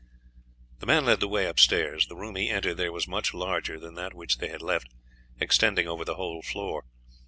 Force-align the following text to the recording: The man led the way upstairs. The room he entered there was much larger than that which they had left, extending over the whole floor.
The 0.79 0.87
man 0.87 1.05
led 1.05 1.19
the 1.19 1.27
way 1.27 1.45
upstairs. 1.45 2.07
The 2.07 2.15
room 2.15 2.35
he 2.35 2.49
entered 2.49 2.73
there 2.73 2.91
was 2.91 3.07
much 3.07 3.35
larger 3.35 3.77
than 3.79 3.93
that 3.93 4.15
which 4.15 4.39
they 4.39 4.47
had 4.47 4.63
left, 4.63 4.87
extending 5.39 5.87
over 5.87 6.03
the 6.03 6.15
whole 6.15 6.41
floor. 6.41 6.85